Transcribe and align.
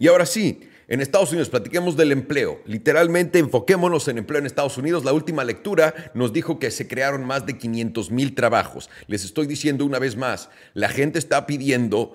Y 0.00 0.08
ahora 0.08 0.24
sí, 0.24 0.60
en 0.88 1.02
Estados 1.02 1.30
Unidos, 1.30 1.50
platiquemos 1.50 1.94
del 1.94 2.10
empleo. 2.10 2.62
Literalmente, 2.64 3.38
enfoquémonos 3.38 4.08
en 4.08 4.16
empleo 4.16 4.40
en 4.40 4.46
Estados 4.46 4.78
Unidos. 4.78 5.04
La 5.04 5.12
última 5.12 5.44
lectura 5.44 6.10
nos 6.14 6.32
dijo 6.32 6.58
que 6.58 6.70
se 6.70 6.88
crearon 6.88 7.24
más 7.24 7.44
de 7.44 7.58
500 7.58 8.10
mil 8.10 8.34
trabajos. 8.34 8.88
Les 9.06 9.24
estoy 9.26 9.46
diciendo 9.46 9.84
una 9.84 9.98
vez 9.98 10.16
más, 10.16 10.48
la 10.72 10.88
gente 10.88 11.18
está 11.18 11.46
pidiendo 11.46 12.14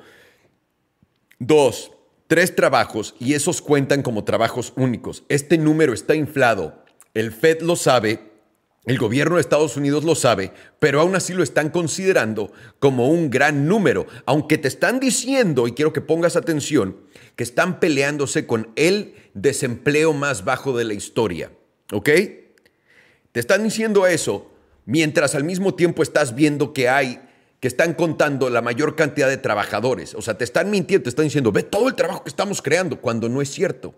dos, 1.37 1.91
tres 2.25 2.55
trabajos 2.55 3.15
y 3.19 3.33
esos 3.33 3.61
cuentan 3.61 4.01
como 4.01 4.23
trabajos 4.23 4.73
únicos. 4.75 5.23
Este 5.29 5.59
número 5.59 5.93
está 5.93 6.15
inflado. 6.15 6.83
El 7.13 7.31
Fed 7.31 7.61
lo 7.61 7.75
sabe, 7.75 8.31
el 8.85 8.97
gobierno 8.99 9.35
de 9.35 9.41
Estados 9.41 9.77
Unidos 9.77 10.03
lo 10.03 10.15
sabe, 10.15 10.51
pero 10.79 11.01
aún 11.01 11.15
así 11.15 11.33
lo 11.33 11.43
están 11.43 11.69
considerando 11.69 12.51
como 12.79 13.09
un 13.09 13.29
gran 13.29 13.67
número, 13.67 14.05
aunque 14.25 14.57
te 14.57 14.67
están 14.67 14.99
diciendo, 14.99 15.67
y 15.67 15.73
quiero 15.73 15.91
que 15.91 16.01
pongas 16.01 16.35
atención, 16.35 16.97
que 17.35 17.43
están 17.43 17.79
peleándose 17.79 18.45
con 18.45 18.69
el 18.75 19.15
desempleo 19.33 20.13
más 20.13 20.45
bajo 20.45 20.77
de 20.77 20.83
la 20.83 20.93
historia. 20.93 21.51
¿Ok? 21.91 22.09
Te 23.31 23.39
están 23.39 23.63
diciendo 23.63 24.07
eso 24.07 24.51
mientras 24.85 25.35
al 25.35 25.43
mismo 25.43 25.73
tiempo 25.73 26.03
estás 26.03 26.35
viendo 26.35 26.71
que 26.71 26.87
hay, 26.87 27.19
que 27.59 27.67
están 27.67 27.95
contando 27.95 28.49
la 28.49 28.61
mayor 28.61 28.95
cantidad 28.95 29.27
de 29.27 29.37
trabajadores. 29.37 30.13
O 30.13 30.21
sea, 30.21 30.37
te 30.37 30.43
están 30.43 30.69
mintiendo, 30.69 31.03
te 31.03 31.09
están 31.09 31.25
diciendo, 31.25 31.51
ve 31.51 31.63
todo 31.63 31.87
el 31.87 31.95
trabajo 31.95 32.23
que 32.23 32.29
estamos 32.29 32.61
creando, 32.61 33.01
cuando 33.01 33.29
no 33.29 33.41
es 33.41 33.49
cierto 33.49 33.95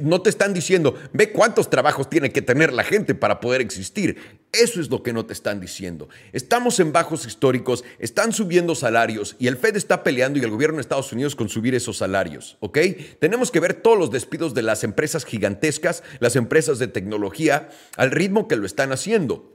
no 0.00 0.22
te 0.22 0.30
están 0.30 0.54
diciendo, 0.54 0.94
ve 1.12 1.32
cuántos 1.32 1.68
trabajos 1.68 2.08
tiene 2.08 2.30
que 2.30 2.42
tener 2.42 2.72
la 2.72 2.84
gente 2.84 3.14
para 3.14 3.40
poder 3.40 3.60
existir. 3.60 4.38
Eso 4.52 4.80
es 4.80 4.88
lo 4.88 5.02
que 5.02 5.12
no 5.12 5.26
te 5.26 5.32
están 5.32 5.60
diciendo. 5.60 6.08
Estamos 6.32 6.78
en 6.78 6.92
bajos 6.92 7.26
históricos, 7.26 7.84
están 7.98 8.32
subiendo 8.32 8.76
salarios 8.76 9.34
y 9.40 9.48
el 9.48 9.56
Fed 9.56 9.76
está 9.76 10.04
peleando 10.04 10.38
y 10.38 10.42
el 10.42 10.50
gobierno 10.50 10.76
de 10.76 10.82
Estados 10.82 11.12
Unidos 11.12 11.34
con 11.34 11.48
subir 11.48 11.74
esos 11.74 11.96
salarios, 11.96 12.56
¿ok? 12.60 12.78
Tenemos 13.18 13.50
que 13.50 13.58
ver 13.58 13.74
todos 13.74 13.98
los 13.98 14.12
despidos 14.12 14.54
de 14.54 14.62
las 14.62 14.84
empresas 14.84 15.24
gigantescas, 15.24 16.04
las 16.20 16.36
empresas 16.36 16.78
de 16.78 16.86
tecnología, 16.86 17.68
al 17.96 18.12
ritmo 18.12 18.46
que 18.46 18.56
lo 18.56 18.66
están 18.66 18.92
haciendo. 18.92 19.52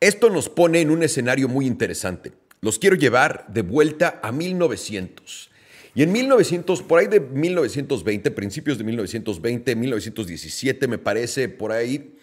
Esto 0.00 0.28
nos 0.28 0.50
pone 0.50 0.82
en 0.82 0.90
un 0.90 1.02
escenario 1.02 1.48
muy 1.48 1.66
interesante. 1.66 2.32
Los 2.60 2.78
quiero 2.78 2.96
llevar 2.96 3.46
de 3.48 3.62
vuelta 3.62 4.20
a 4.22 4.30
1900. 4.30 5.53
Y 5.94 6.02
en 6.02 6.12
1900, 6.12 6.82
por 6.82 6.98
ahí 6.98 7.06
de 7.06 7.20
1920, 7.20 8.30
principios 8.32 8.78
de 8.78 8.84
1920, 8.84 9.76
1917 9.76 10.88
me 10.88 10.98
parece, 10.98 11.48
por 11.48 11.70
ahí, 11.70 12.16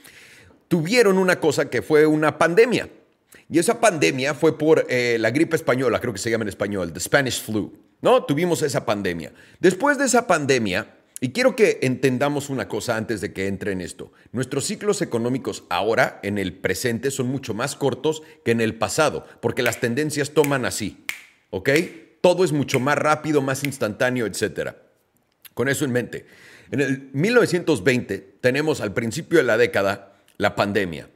tuvieron 0.67 1.17
una 1.17 1.39
cosa 1.39 1.69
que 1.69 1.81
fue 1.81 2.05
una 2.05 2.37
pandemia. 2.37 2.89
Y 3.49 3.59
esa 3.59 3.79
pandemia 3.79 4.33
fue 4.33 4.57
por 4.57 4.85
eh, 4.89 5.17
la 5.19 5.31
gripe 5.31 5.55
española, 5.55 5.99
creo 5.99 6.13
que 6.13 6.19
se 6.19 6.29
llama 6.29 6.43
en 6.43 6.49
español, 6.49 6.91
the 6.91 6.99
Spanish 6.99 7.41
flu. 7.41 7.73
¿No? 8.01 8.23
Tuvimos 8.23 8.61
esa 8.63 8.85
pandemia. 8.85 9.31
Después 9.59 9.97
de 9.97 10.05
esa 10.05 10.25
pandemia, 10.25 10.95
y 11.19 11.29
quiero 11.33 11.55
que 11.55 11.77
entendamos 11.83 12.49
una 12.49 12.67
cosa 12.67 12.97
antes 12.97 13.21
de 13.21 13.31
que 13.31 13.45
entre 13.45 13.73
en 13.73 13.81
esto. 13.81 14.11
Nuestros 14.31 14.65
ciclos 14.65 15.03
económicos 15.03 15.65
ahora, 15.69 16.19
en 16.23 16.39
el 16.39 16.53
presente, 16.53 17.11
son 17.11 17.27
mucho 17.27 17.53
más 17.53 17.75
cortos 17.75 18.23
que 18.43 18.51
en 18.51 18.59
el 18.59 18.73
pasado, 18.75 19.25
porque 19.39 19.61
las 19.61 19.79
tendencias 19.79 20.31
toman 20.31 20.65
así. 20.65 21.05
¿Ok? 21.51 21.69
Todo 22.21 22.43
es 22.43 22.51
mucho 22.51 22.79
más 22.79 22.97
rápido, 22.97 23.41
más 23.41 23.63
instantáneo, 23.63 24.25
etc. 24.25 24.71
Con 25.53 25.67
eso 25.67 25.85
en 25.85 25.91
mente. 25.91 26.25
En 26.71 26.79
el 26.79 27.09
1920 27.11 28.37
tenemos 28.39 28.79
al 28.79 28.93
principio 28.93 29.39
de 29.39 29.43
la 29.43 29.57
década 29.57 30.13
la 30.37 30.55
pandemia. 30.55 31.09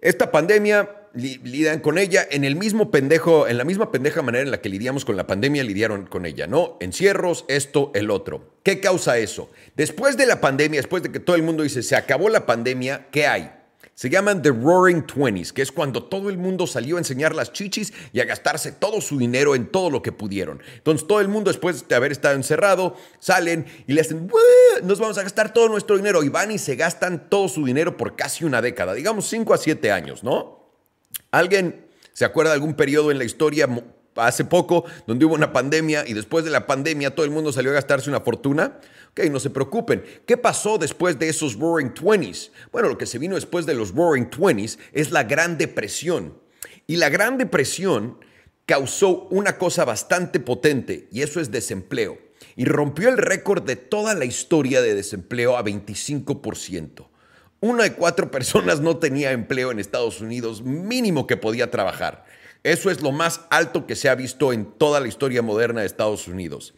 Esta 0.00 0.30
pandemia 0.30 0.90
lidian 1.14 1.80
con 1.80 1.98
ella 1.98 2.26
en 2.30 2.44
el 2.44 2.54
mismo 2.54 2.90
pendejo, 2.90 3.48
en 3.48 3.56
la 3.56 3.64
misma 3.64 3.90
pendeja 3.90 4.22
manera 4.22 4.44
en 4.44 4.50
la 4.50 4.60
que 4.60 4.68
lidiamos 4.68 5.04
con 5.04 5.16
la 5.16 5.26
pandemia, 5.26 5.64
lidiaron 5.64 6.06
con 6.06 6.26
ella, 6.26 6.46
¿no? 6.46 6.76
Encierros, 6.80 7.44
esto, 7.48 7.90
el 7.94 8.10
otro. 8.10 8.52
¿Qué 8.62 8.78
causa 8.80 9.18
eso? 9.18 9.50
Después 9.76 10.16
de 10.16 10.26
la 10.26 10.40
pandemia, 10.40 10.78
después 10.78 11.02
de 11.02 11.10
que 11.10 11.20
todo 11.20 11.34
el 11.36 11.42
mundo 11.42 11.62
dice, 11.62 11.82
se 11.82 11.96
acabó 11.96 12.28
la 12.28 12.46
pandemia, 12.46 13.08
¿qué 13.10 13.26
hay? 13.26 13.50
Se 13.98 14.08
llaman 14.08 14.42
The 14.42 14.50
Roaring 14.50 15.08
Twenties, 15.08 15.52
que 15.52 15.60
es 15.60 15.72
cuando 15.72 16.04
todo 16.04 16.30
el 16.30 16.38
mundo 16.38 16.68
salió 16.68 16.94
a 16.94 16.98
enseñar 17.00 17.34
las 17.34 17.52
chichis 17.52 17.92
y 18.12 18.20
a 18.20 18.26
gastarse 18.26 18.70
todo 18.70 19.00
su 19.00 19.18
dinero 19.18 19.56
en 19.56 19.66
todo 19.66 19.90
lo 19.90 20.02
que 20.02 20.12
pudieron. 20.12 20.62
Entonces 20.76 21.04
todo 21.08 21.20
el 21.20 21.26
mundo 21.26 21.50
después 21.50 21.88
de 21.88 21.96
haber 21.96 22.12
estado 22.12 22.36
encerrado, 22.36 22.94
salen 23.18 23.66
y 23.88 23.94
le 23.94 24.02
hacen, 24.02 24.30
nos 24.84 25.00
vamos 25.00 25.18
a 25.18 25.24
gastar 25.24 25.52
todo 25.52 25.68
nuestro 25.68 25.96
dinero 25.96 26.22
y 26.22 26.28
van 26.28 26.52
y 26.52 26.58
se 26.58 26.76
gastan 26.76 27.28
todo 27.28 27.48
su 27.48 27.64
dinero 27.64 27.96
por 27.96 28.14
casi 28.14 28.44
una 28.44 28.62
década, 28.62 28.94
digamos 28.94 29.28
5 29.28 29.52
a 29.52 29.58
7 29.58 29.90
años, 29.90 30.22
¿no? 30.22 30.70
¿Alguien 31.32 31.88
se 32.12 32.24
acuerda 32.24 32.52
de 32.52 32.54
algún 32.54 32.74
periodo 32.74 33.10
en 33.10 33.18
la 33.18 33.24
historia 33.24 33.68
hace 34.18 34.44
poco 34.44 34.84
donde 35.06 35.24
hubo 35.24 35.34
una 35.34 35.52
pandemia 35.52 36.04
y 36.06 36.14
después 36.14 36.44
de 36.44 36.50
la 36.50 36.66
pandemia 36.66 37.14
todo 37.14 37.24
el 37.24 37.30
mundo 37.30 37.52
salió 37.52 37.70
a 37.70 37.74
gastarse 37.74 38.10
una 38.10 38.20
fortuna? 38.20 38.80
Ok, 39.10 39.20
no 39.30 39.40
se 39.40 39.50
preocupen. 39.50 40.02
¿Qué 40.26 40.36
pasó 40.36 40.78
después 40.78 41.18
de 41.18 41.28
esos 41.28 41.58
Roaring 41.58 41.94
Twenties? 41.94 42.52
Bueno, 42.72 42.88
lo 42.88 42.98
que 42.98 43.06
se 43.06 43.18
vino 43.18 43.34
después 43.34 43.66
de 43.66 43.74
los 43.74 43.94
Roaring 43.94 44.30
Twenties 44.30 44.78
es 44.92 45.10
la 45.10 45.24
Gran 45.24 45.58
Depresión. 45.58 46.38
Y 46.86 46.96
la 46.96 47.08
Gran 47.08 47.38
Depresión 47.38 48.18
causó 48.66 49.28
una 49.30 49.56
cosa 49.56 49.84
bastante 49.84 50.40
potente 50.40 51.08
y 51.10 51.22
eso 51.22 51.40
es 51.40 51.50
desempleo. 51.50 52.18
Y 52.54 52.64
rompió 52.64 53.08
el 53.08 53.16
récord 53.16 53.62
de 53.62 53.76
toda 53.76 54.14
la 54.14 54.24
historia 54.24 54.82
de 54.82 54.94
desempleo 54.94 55.56
a 55.56 55.64
25%. 55.64 57.06
Una 57.60 57.84
de 57.84 57.94
cuatro 57.94 58.30
personas 58.30 58.80
no 58.80 58.98
tenía 58.98 59.32
empleo 59.32 59.72
en 59.72 59.80
Estados 59.80 60.20
Unidos, 60.20 60.62
mínimo 60.62 61.26
que 61.26 61.36
podía 61.36 61.70
trabajar. 61.70 62.24
Eso 62.62 62.90
es 62.90 63.00
lo 63.02 63.12
más 63.12 63.42
alto 63.50 63.86
que 63.86 63.96
se 63.96 64.08
ha 64.08 64.14
visto 64.14 64.52
en 64.52 64.66
toda 64.66 65.00
la 65.00 65.08
historia 65.08 65.42
moderna 65.42 65.80
de 65.80 65.86
Estados 65.86 66.28
Unidos. 66.28 66.74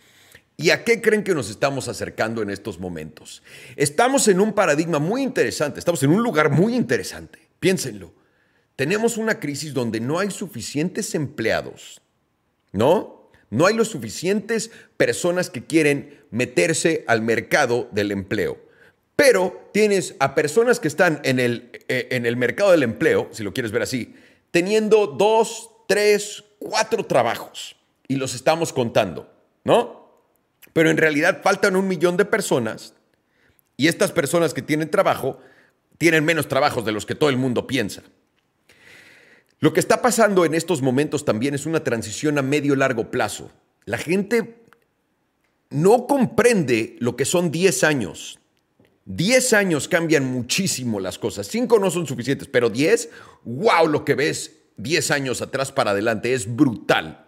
¿Y 0.57 0.71
a 0.71 0.85
qué 0.85 1.01
creen 1.01 1.25
que 1.25 1.35
nos 1.35 1.49
estamos 1.49 1.89
acercando 1.89 2.43
en 2.43 2.51
estos 2.51 2.79
momentos? 2.79 3.43
Estamos 3.77 4.29
en 4.29 4.41
un 4.41 4.53
paradigma 4.53 4.99
muy 4.99 5.23
interesante, 5.23 5.79
estamos 5.79 6.03
en 6.03 6.11
un 6.11 6.23
lugar 6.23 6.51
muy 6.51 6.75
interesante. 6.75 7.39
Piénsenlo. 7.61 8.13
Tenemos 8.77 9.17
una 9.17 9.41
crisis 9.41 9.73
donde 9.73 10.01
no 10.01 10.19
hay 10.19 10.31
suficientes 10.31 11.15
empleados, 11.15 12.03
¿no? 12.73 13.31
No 13.51 13.67
hay 13.67 13.75
lo 13.75 13.85
suficientes 13.85 14.71
personas 14.97 15.51
que 15.51 15.65
quieren 15.65 16.21
meterse 16.31 17.05
al 17.07 17.21
mercado 17.23 17.89
del 17.93 18.13
empleo. 18.13 18.59
Pero 19.17 19.71
tienes 19.73 20.15
a 20.19 20.35
personas 20.35 20.79
que 20.79 20.89
están 20.89 21.21
en 21.25 21.41
el, 21.41 21.71
eh, 21.89 22.09
en 22.11 22.27
el 22.27 22.37
mercado 22.37 22.71
del 22.71 22.83
empleo, 22.83 23.29
si 23.33 23.43
lo 23.43 23.53
quieres 23.53 23.73
ver 23.73 23.83
así, 23.83 24.15
teniendo 24.51 25.07
dos, 25.07 25.71
tres, 25.87 26.45
cuatro 26.59 27.05
trabajos 27.05 27.77
y 28.09 28.17
los 28.17 28.35
estamos 28.35 28.73
contando, 28.73 29.33
¿no? 29.65 30.01
Pero 30.73 30.91
en 30.91 30.97
realidad 30.97 31.41
faltan 31.43 31.77
un 31.77 31.89
millón 31.89 32.17
de 32.17 32.25
personas 32.25 32.95
y 33.77 33.89
estas 33.89 34.13
personas 34.13 34.55
que 34.55 34.63
tienen 34.63 34.91
trabajo 34.91 35.39
tienen 35.99 36.25
menos 36.25 36.49
trabajos 36.49 36.85
de 36.85 36.93
los 36.93 37.07
que 37.07 37.15
todo 37.15 37.31
el 37.31 37.37
mundo 37.37 37.67
piensa. 37.67 38.03
Lo 39.59 39.75
que 39.75 39.81
está 39.81 40.01
pasando 40.01 40.45
en 40.45 40.55
estos 40.55 40.81
momentos 40.81 41.25
también 41.25 41.55
es 41.55 41.67
una 41.67 41.85
transición 41.85 42.39
a 42.39 42.43
medio 42.43 42.75
largo 42.77 43.11
plazo. 43.11 43.51
La 43.85 43.99
gente 43.99 44.65
no 45.69 46.07
comprende 46.07 46.97
lo 46.99 47.17
que 47.17 47.27
son 47.27 47.51
10 47.51 47.85
años. 47.85 48.39
10 49.17 49.53
años 49.55 49.89
cambian 49.89 50.25
muchísimo 50.25 51.01
las 51.01 51.19
cosas. 51.19 51.47
5 51.47 51.79
no 51.79 51.91
son 51.91 52.07
suficientes, 52.07 52.49
pero 52.49 52.71
10, 52.71 53.11
wow, 53.45 53.87
lo 53.87 54.05
que 54.05 54.15
ves 54.15 54.57
10 54.77 55.11
años 55.11 55.43
atrás 55.43 55.73
para 55.73 55.91
adelante 55.91 56.33
es 56.33 56.55
brutal 56.55 57.27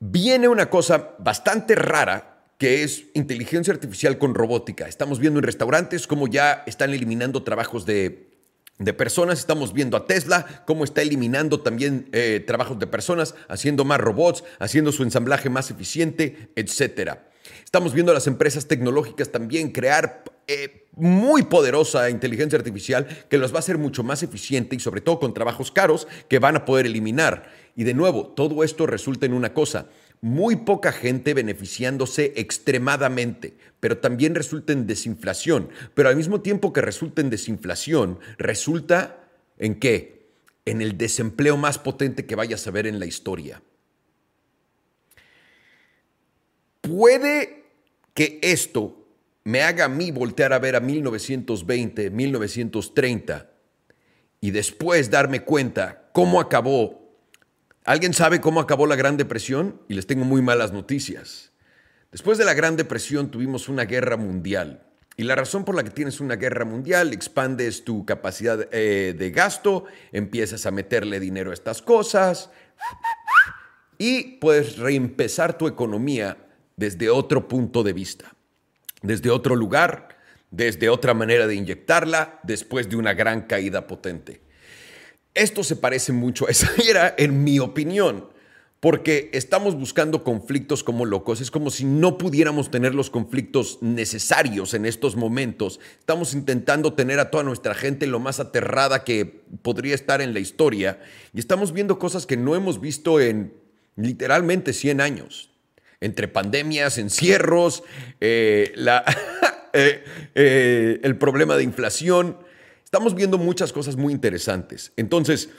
viene 0.00 0.48
una 0.48 0.70
cosa 0.70 1.14
bastante 1.18 1.74
rara 1.74 2.44
que 2.58 2.82
es 2.82 3.04
inteligencia 3.14 3.72
artificial 3.72 4.18
con 4.18 4.34
robótica. 4.34 4.88
Estamos 4.88 5.18
viendo 5.20 5.38
en 5.38 5.44
restaurantes 5.44 6.06
cómo 6.06 6.26
ya 6.26 6.64
están 6.66 6.92
eliminando 6.92 7.42
trabajos 7.44 7.86
de, 7.86 8.26
personas, 8.96 9.38
estamos 9.38 9.72
viendo 9.72 9.96
a 9.96 10.06
Tesla 10.06 10.64
cómo 10.66 10.84
está 10.84 11.02
eliminando 11.02 11.60
también 11.60 12.08
eh, 12.12 12.42
trabajos 12.44 12.78
de 12.78 12.86
personas, 12.86 13.34
haciendo 13.48 13.84
más 13.84 14.00
robots, 14.00 14.42
haciendo 14.58 14.90
su 14.90 15.04
ensamblaje 15.04 15.50
más 15.50 15.70
eficiente, 15.70 16.50
etc. 16.56 17.18
Estamos 17.64 17.94
viendo 17.94 18.12
a 18.12 18.14
las 18.14 18.26
empresas 18.26 18.66
tecnológicas 18.66 19.30
también 19.30 19.72
crear 19.72 20.24
eh, 20.46 20.86
muy 20.92 21.42
poderosa 21.42 22.10
inteligencia 22.10 22.58
artificial 22.58 23.06
que 23.28 23.38
los 23.38 23.52
va 23.52 23.56
a 23.56 23.58
hacer 23.60 23.78
mucho 23.78 24.02
más 24.02 24.22
eficiente 24.22 24.74
y 24.76 24.80
sobre 24.80 25.00
todo 25.00 25.20
con 25.20 25.34
trabajos 25.34 25.70
caros 25.70 26.08
que 26.28 26.38
van 26.38 26.56
a 26.56 26.64
poder 26.64 26.86
eliminar. 26.86 27.50
Y 27.76 27.84
de 27.84 27.94
nuevo, 27.94 28.26
todo 28.28 28.64
esto 28.64 28.86
resulta 28.86 29.26
en 29.26 29.34
una 29.34 29.54
cosa, 29.54 29.88
muy 30.20 30.56
poca 30.56 30.90
gente 30.90 31.34
beneficiándose 31.34 32.32
extremadamente, 32.36 33.56
pero 33.78 33.98
también 33.98 34.34
resulta 34.34 34.72
en 34.72 34.86
desinflación. 34.86 35.68
Pero 35.94 36.08
al 36.08 36.16
mismo 36.16 36.40
tiempo 36.40 36.72
que 36.72 36.80
resulta 36.80 37.20
en 37.20 37.30
desinflación, 37.30 38.18
resulta 38.36 39.28
en 39.58 39.78
qué? 39.78 40.30
En 40.64 40.82
el 40.82 40.98
desempleo 40.98 41.56
más 41.56 41.78
potente 41.78 42.26
que 42.26 42.34
vayas 42.34 42.66
a 42.66 42.70
ver 42.70 42.86
en 42.86 42.98
la 42.98 43.06
historia. 43.06 43.62
Puede 46.88 47.64
que 48.14 48.38
esto 48.42 49.06
me 49.44 49.62
haga 49.62 49.84
a 49.84 49.88
mí 49.88 50.10
voltear 50.10 50.52
a 50.52 50.58
ver 50.58 50.76
a 50.76 50.80
1920, 50.80 52.10
1930 52.10 53.50
y 54.40 54.50
después 54.50 55.10
darme 55.10 55.42
cuenta 55.42 56.10
cómo 56.12 56.40
acabó 56.40 57.08
¿Alguien 57.88 58.12
sabe 58.12 58.42
cómo 58.42 58.60
acabó 58.60 58.86
la 58.86 58.96
Gran 58.96 59.16
Depresión? 59.16 59.80
Y 59.88 59.94
les 59.94 60.06
tengo 60.06 60.26
muy 60.26 60.42
malas 60.42 60.72
noticias. 60.72 61.52
Después 62.12 62.36
de 62.36 62.44
la 62.44 62.52
Gran 62.52 62.76
Depresión 62.76 63.30
tuvimos 63.30 63.70
una 63.70 63.86
guerra 63.86 64.18
mundial. 64.18 64.82
Y 65.16 65.22
la 65.22 65.34
razón 65.34 65.64
por 65.64 65.74
la 65.74 65.82
que 65.82 65.88
tienes 65.88 66.20
una 66.20 66.36
guerra 66.36 66.66
mundial, 66.66 67.14
expandes 67.14 67.84
tu 67.84 68.04
capacidad 68.04 68.68
eh, 68.72 69.14
de 69.16 69.30
gasto, 69.30 69.86
empiezas 70.12 70.66
a 70.66 70.70
meterle 70.70 71.18
dinero 71.18 71.50
a 71.50 71.54
estas 71.54 71.80
cosas 71.80 72.50
y 73.96 74.36
puedes 74.36 74.76
reempezar 74.76 75.56
tu 75.56 75.66
economía 75.66 76.36
desde 76.78 77.10
otro 77.10 77.46
punto 77.46 77.82
de 77.82 77.92
vista, 77.92 78.34
desde 79.02 79.28
otro 79.28 79.54
lugar, 79.54 80.16
desde 80.50 80.88
otra 80.88 81.12
manera 81.12 81.46
de 81.46 81.56
inyectarla 81.56 82.40
después 82.42 82.88
de 82.88 82.96
una 82.96 83.12
gran 83.12 83.42
caída 83.42 83.86
potente. 83.86 84.40
Esto 85.34 85.62
se 85.62 85.76
parece 85.76 86.12
mucho 86.12 86.46
a 86.46 86.50
esa 86.50 86.70
era, 86.88 87.14
en 87.18 87.44
mi 87.44 87.58
opinión 87.58 88.28
porque 88.80 89.28
estamos 89.32 89.74
buscando 89.74 90.22
conflictos 90.22 90.84
como 90.84 91.04
locos. 91.04 91.40
Es 91.40 91.50
como 91.50 91.70
si 91.70 91.84
no 91.84 92.16
pudiéramos 92.16 92.70
tener 92.70 92.94
los 92.94 93.10
conflictos 93.10 93.78
necesarios 93.80 94.72
en 94.72 94.86
estos 94.86 95.16
momentos. 95.16 95.80
Estamos 95.98 96.32
intentando 96.32 96.92
tener 96.92 97.18
a 97.18 97.30
toda 97.30 97.42
nuestra 97.42 97.74
gente 97.74 98.06
lo 98.06 98.20
más 98.20 98.38
aterrada 98.38 99.02
que 99.02 99.42
podría 99.62 99.94
estar 99.94 100.20
en 100.20 100.32
la 100.32 100.38
historia 100.38 101.00
y 101.34 101.40
estamos 101.40 101.72
viendo 101.72 101.98
cosas 101.98 102.24
que 102.24 102.36
no 102.36 102.54
hemos 102.54 102.80
visto 102.80 103.20
en 103.20 103.52
literalmente 103.96 104.72
100 104.72 105.00
años. 105.00 105.50
Entre 106.00 106.28
pandemias, 106.28 106.98
encierros, 106.98 107.82
eh, 108.20 108.72
eh, 109.72 110.04
eh, 110.34 111.00
el 111.02 111.16
problema 111.16 111.56
de 111.56 111.64
inflación. 111.64 112.38
Estamos 112.84 113.14
viendo 113.14 113.38
muchas 113.38 113.72
cosas 113.72 113.96
muy 113.96 114.12
interesantes. 114.12 114.92
Entonces, 114.96 115.50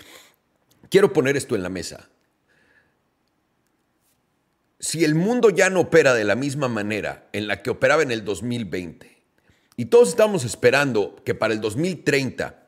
quiero 0.89 1.13
poner 1.13 1.37
esto 1.37 1.55
en 1.55 1.63
la 1.63 1.69
mesa 1.69 2.09
si 4.79 5.03
el 5.03 5.13
mundo 5.13 5.49
ya 5.49 5.69
no 5.69 5.81
opera 5.81 6.13
de 6.13 6.23
la 6.23 6.35
misma 6.35 6.67
manera 6.69 7.27
en 7.33 7.47
la 7.47 7.61
que 7.61 7.69
operaba 7.69 8.01
en 8.01 8.11
el 8.11 8.23
2020, 8.23 9.19
y 9.75 9.85
todos 9.85 10.09
estamos 10.09 10.45
esperando 10.45 11.21
que 11.25 11.35
para 11.35 11.53
el 11.53 11.61
2030 11.61 12.67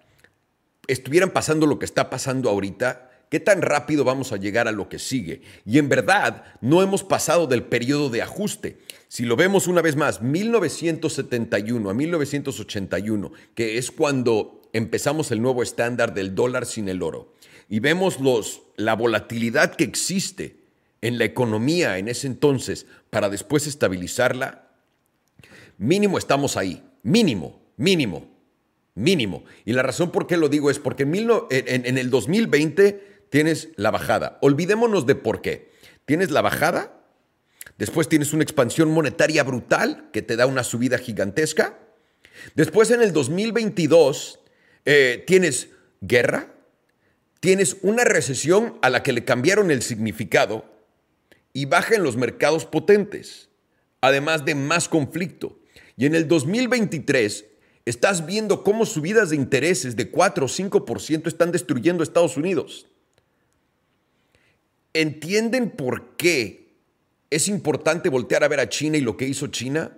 estuvieran 0.87 1.31
pasando 1.31 1.65
lo 1.65 1.79
que 1.79 1.85
está 1.85 2.09
pasando 2.09 2.49
ahorita, 2.49 3.10
¿qué 3.31 3.39
tan 3.39 3.61
rápido 3.61 4.03
vamos 4.03 4.33
a 4.33 4.37
llegar 4.37 4.67
a 4.67 4.73
lo 4.73 4.89
que 4.89 4.99
sigue? 4.99 5.41
Y 5.65 5.79
en 5.79 5.87
verdad 5.87 6.43
no 6.59 6.83
hemos 6.83 7.01
pasado 7.03 7.47
del 7.47 7.63
periodo 7.63 8.09
de 8.09 8.21
ajuste. 8.21 8.77
Si 9.07 9.23
lo 9.23 9.37
vemos 9.37 9.67
una 9.67 9.81
vez 9.81 9.95
más, 9.95 10.21
1971 10.21 11.89
a 11.89 11.93
1981, 11.93 13.31
que 13.55 13.77
es 13.77 13.89
cuando 13.89 14.61
empezamos 14.73 15.31
el 15.31 15.41
nuevo 15.41 15.63
estándar 15.63 16.13
del 16.13 16.35
dólar 16.35 16.65
sin 16.65 16.89
el 16.89 17.01
oro, 17.01 17.33
y 17.69 17.79
vemos 17.79 18.19
los, 18.19 18.63
la 18.75 18.95
volatilidad 18.95 19.75
que 19.75 19.85
existe 19.85 20.57
en 20.99 21.17
la 21.17 21.23
economía 21.23 21.97
en 21.97 22.09
ese 22.09 22.27
entonces 22.27 22.85
para 23.09 23.29
después 23.29 23.65
estabilizarla, 23.65 24.67
mínimo 25.77 26.17
estamos 26.17 26.57
ahí, 26.57 26.83
mínimo, 27.01 27.61
mínimo, 27.77 28.27
mínimo. 28.93 29.45
Y 29.63 29.71
la 29.71 29.83
razón 29.83 30.11
por 30.11 30.27
qué 30.27 30.35
lo 30.35 30.49
digo 30.49 30.69
es 30.69 30.79
porque 30.79 31.03
en, 31.03 31.97
el 31.97 32.09
2020 32.09 33.10
tienes 33.31 33.69
la 33.77 33.91
bajada. 33.91 34.37
Olvidémonos 34.41 35.07
de 35.07 35.15
por 35.15 35.41
qué. 35.41 35.71
Tienes 36.05 36.31
la 36.31 36.41
bajada, 36.41 37.01
después 37.77 38.09
tienes 38.09 38.33
una 38.33 38.43
expansión 38.43 38.91
monetaria 38.91 39.43
brutal 39.43 40.09
que 40.11 40.21
te 40.21 40.35
da 40.35 40.45
una 40.45 40.63
subida 40.63 40.97
gigantesca. 40.97 41.79
Después 42.55 42.91
en 42.91 43.01
el 43.01 43.13
2022 43.13 44.39
eh, 44.83 45.23
tienes 45.25 45.69
guerra, 46.01 46.53
tienes 47.39 47.77
una 47.81 48.03
recesión 48.03 48.77
a 48.81 48.89
la 48.89 49.01
que 49.01 49.13
le 49.13 49.23
cambiaron 49.23 49.71
el 49.71 49.81
significado 49.81 50.65
y 51.53 51.65
baja 51.65 51.95
en 51.95 52.03
los 52.03 52.17
mercados 52.17 52.65
potentes, 52.65 53.49
además 54.01 54.43
de 54.43 54.55
más 54.55 54.89
conflicto. 54.89 55.57
Y 55.95 56.05
en 56.05 56.15
el 56.15 56.27
2023 56.27 57.45
estás 57.85 58.25
viendo 58.25 58.63
cómo 58.65 58.85
subidas 58.85 59.29
de 59.29 59.37
intereses 59.37 59.95
de 59.95 60.11
4 60.11 60.45
o 60.45 60.49
5% 60.49 61.27
están 61.27 61.53
destruyendo 61.53 62.03
Estados 62.03 62.35
Unidos. 62.35 62.90
¿Entienden 64.93 65.69
por 65.69 66.15
qué 66.17 66.75
es 67.29 67.47
importante 67.47 68.09
voltear 68.09 68.43
a 68.43 68.47
ver 68.47 68.59
a 68.59 68.69
China 68.69 68.97
y 68.97 69.01
lo 69.01 69.17
que 69.17 69.27
hizo 69.27 69.47
China? 69.47 69.97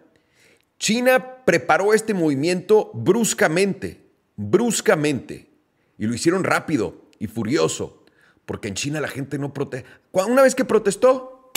China 0.77 1.43
preparó 1.45 1.93
este 1.93 2.13
movimiento 2.13 2.91
bruscamente, 2.93 4.01
bruscamente, 4.35 5.49
y 5.97 6.05
lo 6.05 6.13
hicieron 6.13 6.43
rápido 6.43 7.03
y 7.19 7.27
furioso, 7.27 8.03
porque 8.45 8.67
en 8.67 8.75
China 8.75 9.01
la 9.01 9.07
gente 9.07 9.37
no 9.37 9.53
protesta. 9.53 9.89
Una 10.11 10.41
vez 10.41 10.55
que 10.55 10.65
protestó, 10.65 11.51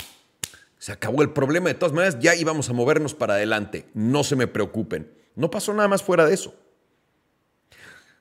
se 0.79 0.91
acabó 0.91 1.21
el 1.21 1.31
problema. 1.31 1.69
De 1.69 1.75
todas 1.75 1.93
maneras, 1.93 2.19
ya 2.19 2.35
íbamos 2.35 2.69
a 2.69 2.73
movernos 2.73 3.13
para 3.13 3.35
adelante. 3.35 3.85
No 3.93 4.23
se 4.23 4.35
me 4.35 4.47
preocupen. 4.47 5.11
No 5.35 5.49
pasó 5.49 5.73
nada 5.73 5.87
más 5.87 6.03
fuera 6.03 6.25
de 6.25 6.33
eso. 6.33 6.55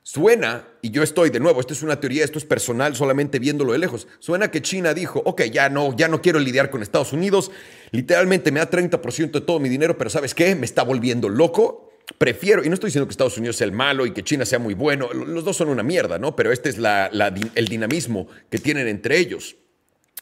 Suena, 0.08 0.68
y 0.82 0.90
yo 0.90 1.02
estoy 1.02 1.30
de 1.30 1.40
nuevo, 1.40 1.58
esto 1.58 1.72
es 1.72 1.82
una 1.82 1.98
teoría, 1.98 2.22
esto 2.22 2.38
es 2.38 2.44
personal, 2.44 2.94
solamente 2.94 3.40
viéndolo 3.40 3.72
de 3.72 3.80
lejos. 3.80 4.06
Suena 4.20 4.52
que 4.52 4.62
China 4.62 4.94
dijo, 4.94 5.20
ok, 5.24 5.42
ya 5.50 5.68
no, 5.68 5.96
ya 5.96 6.06
no 6.06 6.22
quiero 6.22 6.38
lidiar 6.38 6.70
con 6.70 6.80
Estados 6.80 7.12
Unidos, 7.12 7.50
literalmente 7.90 8.52
me 8.52 8.60
da 8.60 8.70
30% 8.70 9.32
de 9.32 9.40
todo 9.40 9.58
mi 9.58 9.68
dinero, 9.68 9.98
pero 9.98 10.08
¿sabes 10.08 10.32
qué? 10.32 10.54
Me 10.54 10.64
está 10.64 10.84
volviendo 10.84 11.28
loco. 11.28 11.90
Prefiero, 12.18 12.64
y 12.64 12.68
no 12.68 12.74
estoy 12.74 12.86
diciendo 12.86 13.08
que 13.08 13.10
Estados 13.10 13.36
Unidos 13.36 13.56
sea 13.56 13.64
el 13.64 13.72
malo 13.72 14.06
y 14.06 14.12
que 14.12 14.22
China 14.22 14.46
sea 14.46 14.60
muy 14.60 14.74
bueno, 14.74 15.12
los 15.12 15.44
dos 15.44 15.56
son 15.56 15.70
una 15.70 15.82
mierda, 15.82 16.20
¿no? 16.20 16.36
Pero 16.36 16.52
este 16.52 16.68
es 16.68 16.76
el 17.56 17.66
dinamismo 17.66 18.28
que 18.48 18.58
tienen 18.58 18.86
entre 18.86 19.18
ellos. 19.18 19.56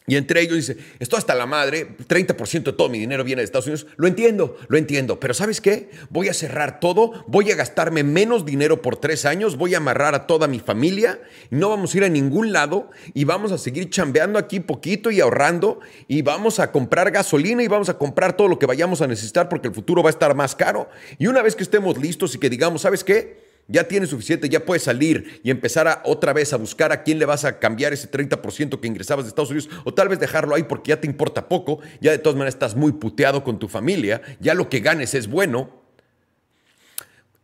Y 0.07 0.17
entre 0.17 0.43
ellos 0.43 0.57
dice, 0.57 0.77
esto 0.99 1.17
hasta 1.17 1.35
la 1.35 1.47
madre, 1.47 1.97
30% 2.07 2.63
de 2.63 2.73
todo 2.75 2.91
mi 2.91 2.99
dinero 2.99 3.25
viene 3.25 3.41
de 3.41 3.45
Estados 3.45 3.67
Unidos. 3.67 3.87
Lo 3.97 4.07
entiendo, 4.07 4.59
lo 4.69 4.77
entiendo, 4.77 5.19
pero 5.19 5.33
¿sabes 5.33 5.63
qué? 5.63 5.89
Voy 6.11 6.29
a 6.29 6.35
cerrar 6.35 6.79
todo, 6.79 7.25
voy 7.27 7.51
a 7.51 7.57
gastarme 7.57 8.05
menos 8.05 8.45
dinero 8.45 8.83
por 8.83 8.97
tres 8.97 9.25
años, 9.25 9.57
voy 9.57 9.73
a 9.73 9.79
amarrar 9.79 10.15
a 10.15 10.27
toda 10.27 10.47
mi 10.47 10.61
familia, 10.61 11.21
no 11.49 11.71
vamos 11.71 11.95
a 11.95 11.97
ir 11.97 12.05
a 12.05 12.11
ningún 12.11 12.53
lado 12.53 12.91
y 13.15 13.25
vamos 13.25 13.51
a 13.51 13.57
seguir 13.57 13.89
chambeando 13.89 14.39
aquí 14.39 14.61
poquito 14.61 15.11
y 15.11 15.23
ahorrando 15.23 15.81
y 16.07 16.21
vamos 16.21 16.61
a 16.61 16.71
comprar 16.71 17.11
gasolina 17.11 17.63
y 17.63 17.69
vamos 17.69 17.89
a 17.89 17.97
comprar 17.97 18.37
todo 18.37 18.49
lo 18.49 18.59
que 18.59 18.67
vayamos 18.67 19.01
a 19.01 19.07
necesitar 19.07 19.49
porque 19.49 19.69
el 19.69 19.75
futuro 19.75 20.03
va 20.03 20.11
a 20.11 20.13
estar 20.13 20.35
más 20.35 20.55
caro. 20.55 20.91
Y 21.19 21.29
una 21.29 21.41
vez 21.41 21.57
que 21.57 21.63
estemos 21.63 21.97
listos 21.97 22.35
y 22.35 22.39
que 22.39 22.51
digamos, 22.51 22.83
¿sabes 22.83 23.05
qué? 23.05 23.44
Ya 23.67 23.89
tienes 23.89 24.11
suficiente, 24.11 24.49
ya 24.49 24.65
puedes 24.65 24.83
salir 24.83 25.41
y 25.43 25.51
empezar 25.51 25.89
a, 25.89 26.03
otra 26.05 26.33
vez 26.33 26.53
a 26.53 26.57
buscar 26.57 26.93
a 26.93 27.03
quién 27.03 27.19
le 27.19 27.25
vas 27.25 27.45
a 27.45 27.59
cambiar 27.59 27.93
ese 27.93 28.11
30% 28.11 28.81
que 28.81 28.87
ingresabas 28.87 29.25
de 29.25 29.31
Estados 29.31 29.51
Unidos, 29.51 29.71
o 29.85 29.95
tal 29.95 30.09
vez 30.09 30.19
dejarlo 30.21 30.55
ahí 30.55 30.65
porque 30.65 30.91
ya 30.91 31.01
te 31.01 31.07
importa 31.07 31.49
poco, 31.49 31.81
ya 32.01 32.11
de 32.11 32.19
todas 32.19 32.37
maneras 32.37 32.55
estás 32.55 32.77
muy 32.77 32.93
puteado 32.93 33.43
con 33.43 33.59
tu 33.59 33.69
familia, 33.69 34.21
ya 34.41 34.55
lo 34.55 34.69
que 34.69 34.81
ganes 34.81 35.15
es 35.15 35.29
bueno. 35.29 35.83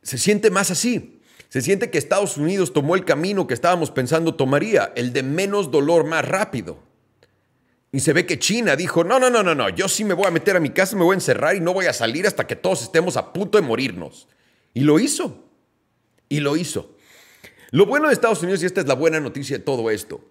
Se 0.03 0.19
siente 0.19 0.51
más 0.51 0.71
así. 0.71 1.21
Se 1.49 1.63
siente 1.63 1.91
que 1.91 1.99
Estados 1.99 2.37
Unidos 2.37 2.73
tomó 2.73 2.95
el 2.95 3.05
camino 3.05 3.49
que 3.49 3.55
estábamos 3.55 3.91
pensando 3.91 4.37
tomaría, 4.37 4.93
el 4.95 5.13
de 5.13 5.25
menos 5.25 5.73
dolor 5.73 6.05
más 6.05 6.25
rápido. 6.25 6.79
Y 7.91 8.01
se 8.01 8.13
ve 8.13 8.25
que 8.25 8.39
China 8.39 8.77
dijo, 8.77 9.03
no, 9.03 9.19
no, 9.19 9.31
no, 9.31 9.43
no, 9.43 9.57
no, 9.57 9.69
yo 9.69 9.89
sí 9.89 10.05
me 10.05 10.15
voy 10.15 10.27
a 10.27 10.31
meter 10.31 10.55
a 10.55 10.61
mi 10.61 10.71
casa, 10.71 10.95
me 10.95 11.03
voy 11.03 11.15
a 11.15 11.17
encerrar 11.17 11.57
y 11.57 11.61
no 11.61 11.73
voy 11.73 11.87
a 11.87 11.93
salir 11.93 12.25
hasta 12.27 12.47
que 12.47 12.55
todos 12.55 12.83
estemos 12.83 13.17
a 13.17 13.33
punto 13.33 13.59
de 13.61 13.67
morirnos. 13.67 14.29
Y 14.75 14.83
lo 14.83 15.01
hizo. 15.01 15.50
Y 16.31 16.41
lo 16.41 16.57
hizo. 16.57 16.97
Lo 17.73 17.85
bueno 17.85 18.07
de 18.07 18.15
Estados 18.15 18.43
Unidos, 18.43 18.63
y 18.63 18.67
esta 18.67 18.81
es 18.81 18.87
la 18.87 18.95
buena 18.95 19.21
noticia 19.21 19.59
de 19.59 19.63
todo 19.63 19.91
esto, 19.91 20.25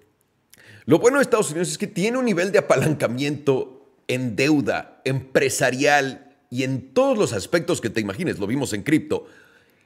lo 0.86 0.98
bueno 0.98 1.18
de 1.18 1.22
Estados 1.22 1.52
Unidos 1.52 1.70
es 1.70 1.78
que 1.78 1.86
tiene 1.86 2.18
un 2.18 2.26
nivel 2.26 2.52
de 2.52 2.58
apalancamiento 2.58 3.94
en 4.08 4.36
deuda 4.36 5.02
empresarial 5.06 6.36
y 6.50 6.64
en 6.64 6.96
todos 6.96 7.16
los 7.16 7.32
aspectos 7.34 7.80
que 7.80 7.92
te 7.92 8.02
imagines, 8.02 8.40
lo 8.40 8.48
vimos 8.48 8.74
en 8.74 8.82
cripto, 8.82 9.28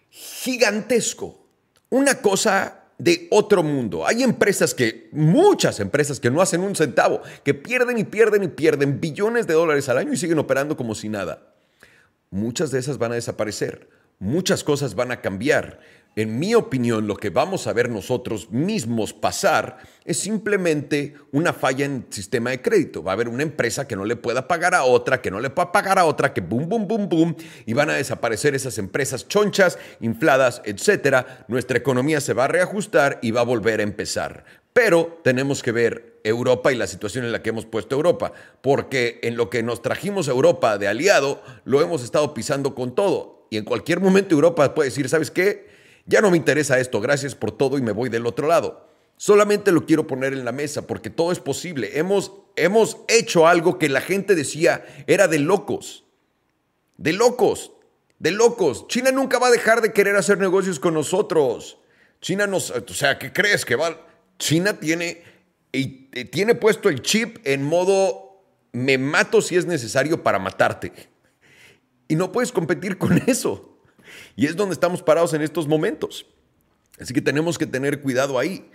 gigantesco. 0.10 1.46
Una 1.90 2.22
cosa 2.22 2.84
de 2.98 3.28
otro 3.32 3.64
mundo. 3.64 4.08
Hay 4.08 4.24
empresas 4.24 4.74
que, 4.74 5.10
muchas 5.12 5.80
empresas 5.80 6.20
que 6.20 6.32
no 6.32 6.42
hacen 6.42 6.62
un 6.62 6.76
centavo, 6.76 7.22
que 7.44 7.54
pierden 7.54 7.98
y 7.98 8.04
pierden 8.04 8.44
y 8.44 8.48
pierden 8.48 9.02
billones 9.02 9.46
de 9.46 9.54
dólares 9.54 9.90
al 9.90 9.98
año 9.98 10.14
y 10.14 10.18
siguen 10.18 10.40
operando 10.40 10.78
como 10.78 10.96
si 10.96 11.10
nada. 11.10 11.54
Muchas 12.30 12.72
de 12.72 12.80
esas 12.80 12.98
van 12.98 13.12
a 13.12 13.16
desaparecer, 13.16 13.90
muchas 14.20 14.64
cosas 14.64 14.96
van 14.96 15.12
a 15.12 15.22
cambiar 15.22 15.82
en 16.16 16.38
mi 16.38 16.54
opinión, 16.54 17.08
lo 17.08 17.18
que 17.18 17.32
vamos 17.32 17.66
a 17.66 17.74
ver 17.74 17.90
nosotros 17.90 18.52
mismos 18.52 19.14
pasar 19.14 19.78
es 20.06 20.20
simplemente 20.20 21.16
una 21.32 21.54
falla 21.54 21.86
en 21.86 22.06
el 22.08 22.14
sistema 22.14 22.52
de 22.52 22.62
crédito. 22.62 23.04
Va 23.04 23.12
a 23.12 23.16
haber 23.16 23.28
una 23.28 23.42
empresa 23.42 23.88
que 23.88 23.96
no 23.96 24.06
le 24.06 24.16
pueda 24.16 24.48
pagar 24.48 24.76
a 24.76 24.84
otra, 24.84 25.22
que 25.22 25.32
no 25.32 25.40
le 25.40 25.50
pueda 25.50 25.72
pagar 25.72 25.98
a 25.98 26.06
otra, 26.06 26.32
que 26.32 26.42
boom, 26.42 26.70
boom, 26.70 26.88
boom, 26.88 27.10
boom, 27.10 27.36
y 27.66 27.74
van 27.74 27.90
a 27.90 27.96
desaparecer 27.96 28.54
esas 28.54 28.78
empresas 28.78 29.28
chonchas, 29.28 29.80
infladas, 30.02 30.62
etcétera. 30.66 31.46
Nuestra 31.48 31.80
economía 31.80 32.22
se 32.22 32.34
va 32.34 32.46
a 32.46 32.50
reajustar 32.50 33.18
y 33.24 33.32
va 33.32 33.42
a 33.42 33.46
volver 33.46 33.80
a 33.80 33.84
empezar. 33.84 34.46
Pero 34.72 35.20
tenemos 35.24 35.64
que 35.64 35.72
ver 35.72 36.20
Europa 36.24 36.72
y 36.72 36.76
la 36.76 36.88
situación 36.88 37.26
en 37.26 37.32
la 37.32 37.42
que 37.42 37.50
hemos 37.50 37.66
puesto 37.66 37.96
Europa, 37.96 38.34
porque 38.62 39.20
en 39.24 39.36
lo 39.36 39.50
que 39.50 39.64
nos 39.64 39.82
trajimos 39.82 40.28
a 40.28 40.32
Europa 40.32 40.78
de 40.78 40.88
aliado, 40.88 41.42
lo 41.66 41.82
hemos 41.82 42.04
estado 42.04 42.36
pisando 42.36 42.76
con 42.76 42.94
todo. 42.94 43.48
Y 43.50 43.58
en 43.58 43.66
cualquier 43.66 44.00
momento 44.00 44.36
Europa 44.36 44.74
puede 44.76 44.90
decir, 44.90 45.10
¿sabes 45.10 45.32
qué? 45.32 45.73
Ya 46.06 46.22
no 46.22 46.32
me 46.32 46.38
interesa 46.38 46.80
esto, 46.80 47.00
gracias 47.00 47.36
por 47.36 47.52
todo 47.52 47.78
y 47.78 47.82
me 47.82 47.92
voy 47.92 48.10
del 48.10 48.26
otro 48.26 48.48
lado. 48.48 48.88
Solamente 49.18 49.72
lo 49.72 49.86
quiero 49.86 50.08
poner 50.08 50.34
en 50.34 50.44
la 50.44 50.52
mesa 50.52 50.86
porque 50.88 51.10
todo 51.10 51.32
es 51.32 51.40
posible. 51.40 51.98
Hemos, 51.98 52.34
hemos 52.56 52.98
hecho 53.08 53.48
algo 53.48 53.80
que 53.80 53.90
la 53.90 54.02
gente 54.02 54.36
decía 54.36 54.86
era 55.08 55.28
de 55.28 55.40
locos. 55.40 56.04
De 56.98 57.14
locos. 57.14 57.72
De 58.20 58.32
locos. 58.32 58.88
China 58.88 59.12
nunca 59.12 59.40
va 59.40 59.48
a 59.48 59.52
dejar 59.52 59.82
de 59.82 59.94
querer 59.94 60.16
hacer 60.16 60.40
negocios 60.40 60.80
con 60.80 60.94
nosotros. 60.94 61.78
China 62.22 62.48
nos... 62.48 62.72
O 62.72 62.94
sea, 62.94 63.18
¿qué 63.18 63.32
crees 63.32 63.66
que 63.66 63.76
va? 63.76 63.98
China 64.40 64.80
tiene, 64.80 65.24
tiene 66.32 66.56
puesto 66.56 66.90
el 66.90 67.02
chip 67.02 67.38
en 67.46 67.64
modo 67.64 68.24
me 68.74 68.98
mato 68.98 69.42
si 69.42 69.56
es 69.56 69.66
necesario 69.66 70.22
para 70.22 70.40
matarte. 70.40 70.92
Y 72.08 72.16
no 72.16 72.32
puedes 72.32 72.52
competir 72.52 72.98
con 72.98 73.18
eso. 73.28 73.73
Y 74.36 74.46
es 74.46 74.56
donde 74.56 74.74
estamos 74.74 75.02
parados 75.04 75.34
en 75.34 75.42
estos 75.42 75.68
momentos. 75.68 76.26
Así 77.00 77.14
que 77.14 77.22
tenemos 77.22 77.58
que 77.58 77.66
tener 77.66 78.02
cuidado 78.02 78.38
ahí. 78.38 78.66